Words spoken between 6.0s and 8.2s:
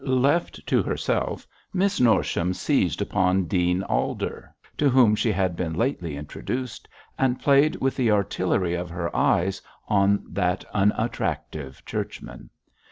introduced, and played with the